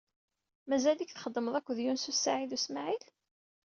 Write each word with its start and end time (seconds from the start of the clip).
Mazal-ik 0.69 1.11
txeddmed 1.13 1.55
akked 1.59 1.77
Yunes 1.83 2.05
u 2.11 2.13
Saɛid 2.15 2.51
u 2.57 2.59
Smaɛil? 2.65 3.03